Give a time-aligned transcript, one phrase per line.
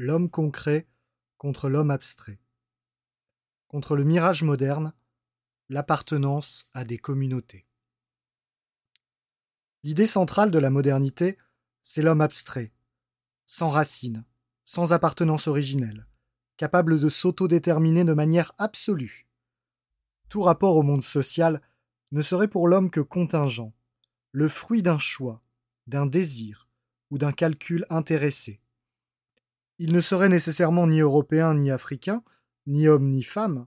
[0.00, 0.86] l'homme concret
[1.38, 2.38] contre l'homme abstrait.
[3.66, 4.92] Contre le mirage moderne,
[5.68, 7.66] l'appartenance à des communautés.
[9.82, 11.36] L'idée centrale de la modernité,
[11.82, 12.72] c'est l'homme abstrait,
[13.44, 14.24] sans racines,
[14.64, 16.06] sans appartenance originelle,
[16.56, 19.26] capable de s'autodéterminer de manière absolue.
[20.28, 21.60] Tout rapport au monde social
[22.12, 23.74] ne serait pour l'homme que contingent,
[24.30, 25.42] le fruit d'un choix,
[25.88, 26.68] d'un désir
[27.10, 28.60] ou d'un calcul intéressé.
[29.78, 32.22] Il ne serait nécessairement ni européen ni africain,
[32.66, 33.66] ni homme ni femme.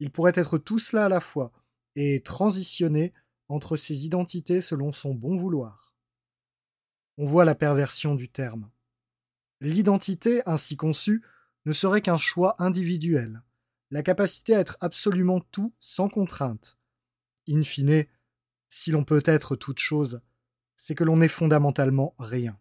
[0.00, 1.52] Il pourrait être tout cela à la fois
[1.94, 3.14] et transitionner
[3.48, 5.94] entre ses identités selon son bon vouloir.
[7.16, 8.70] On voit la perversion du terme.
[9.60, 11.22] L'identité ainsi conçue
[11.64, 13.42] ne serait qu'un choix individuel,
[13.90, 16.76] la capacité à être absolument tout sans contrainte.
[17.48, 18.04] In fine,
[18.68, 20.20] si l'on peut être toute chose,
[20.76, 22.58] c'est que l'on est fondamentalement rien.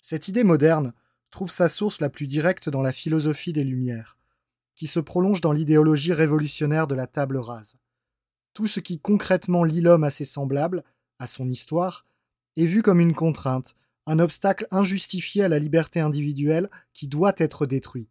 [0.00, 0.94] Cette idée moderne
[1.36, 4.16] trouve sa source la plus directe dans la philosophie des Lumières,
[4.74, 7.76] qui se prolonge dans l'idéologie révolutionnaire de la table rase.
[8.54, 10.82] Tout ce qui concrètement lie l'homme à ses semblables,
[11.18, 12.06] à son histoire,
[12.56, 17.66] est vu comme une contrainte, un obstacle injustifié à la liberté individuelle qui doit être
[17.66, 18.08] détruit.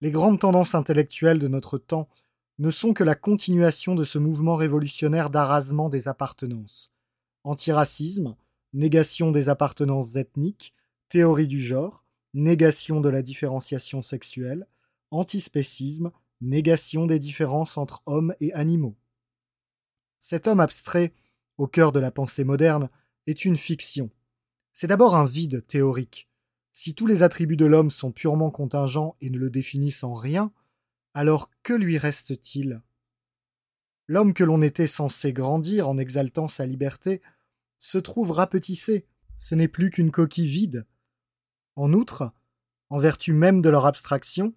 [0.00, 2.08] Les grandes tendances intellectuelles de notre temps
[2.58, 6.90] ne sont que la continuation de ce mouvement révolutionnaire d'arrasement des appartenances.
[7.44, 8.36] Antiracisme,
[8.72, 10.72] négation des appartenances ethniques,
[11.10, 12.01] théorie du genre,
[12.34, 14.66] négation de la différenciation sexuelle,
[15.10, 18.96] antispécisme, négation des différences entre hommes et animaux.
[20.18, 21.12] Cet homme abstrait,
[21.58, 22.90] au cœur de la pensée moderne,
[23.26, 24.10] est une fiction.
[24.72, 26.28] C'est d'abord un vide théorique.
[26.72, 30.52] Si tous les attributs de l'homme sont purement contingents et ne le définissent en rien,
[31.14, 32.80] alors que lui reste-t-il?
[34.06, 37.20] L'homme que l'on était censé grandir en exaltant sa liberté
[37.78, 39.06] se trouve rapetissé,
[39.38, 40.86] ce n'est plus qu'une coquille vide,
[41.76, 42.32] en outre,
[42.90, 44.54] en vertu même de leur abstraction,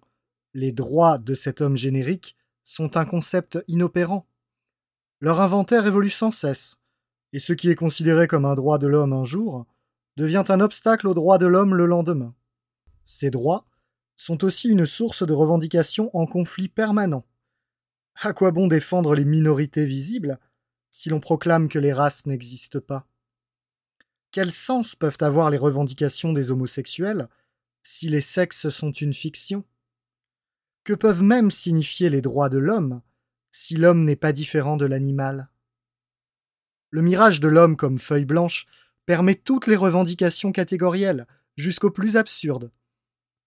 [0.54, 4.26] les droits de cet homme générique sont un concept inopérant.
[5.20, 6.76] Leur inventaire évolue sans cesse,
[7.32, 9.66] et ce qui est considéré comme un droit de l'homme un jour
[10.16, 12.34] devient un obstacle aux droits de l'homme le lendemain.
[13.04, 13.66] Ces droits
[14.16, 17.24] sont aussi une source de revendications en conflit permanent.
[18.22, 20.38] À quoi bon défendre les minorités visibles
[20.90, 23.06] si l'on proclame que les races n'existent pas?
[24.36, 27.30] Quel sens peuvent avoir les revendications des homosexuels
[27.82, 29.64] si les sexes sont une fiction?
[30.84, 33.00] Que peuvent même signifier les droits de l'homme
[33.50, 35.48] si l'homme n'est pas différent de l'animal?
[36.90, 38.66] Le mirage de l'homme comme feuille blanche
[39.06, 41.26] permet toutes les revendications catégorielles,
[41.56, 42.70] jusqu'aux plus absurdes.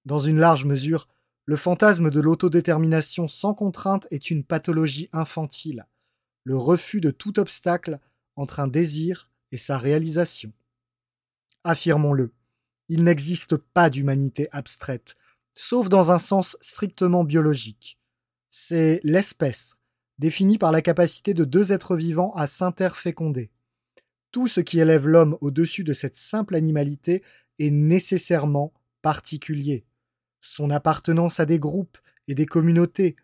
[0.06, 1.08] Dans une large mesure,
[1.46, 5.86] le fantasme de l'autodétermination sans contrainte est une pathologie infantile,
[6.46, 8.00] le refus de tout obstacle
[8.36, 10.52] entre un désir et sa réalisation.
[11.64, 12.34] Affirmons-le,
[12.88, 15.16] il n'existe pas d'humanité abstraite,
[15.56, 18.00] sauf dans un sens strictement biologique.
[18.50, 19.76] C'est l'espèce,
[20.18, 23.52] définie par la capacité de deux êtres vivants à s'interféconder.
[24.32, 27.24] Tout ce qui élève l'homme au-dessus de cette simple animalité
[27.60, 29.86] est nécessairement particulier.
[30.42, 31.98] Son appartenance à des groupes
[32.28, 33.16] et des communautés,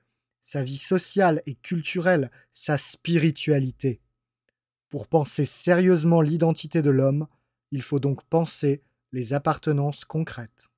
[0.42, 4.02] sa vie sociale et culturelle, sa spiritualité.
[4.90, 7.28] Pour penser sérieusement l'identité de l'homme,
[7.76, 8.82] il faut donc penser
[9.12, 10.70] les appartenances concrètes.